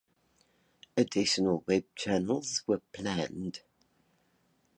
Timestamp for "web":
1.67-1.85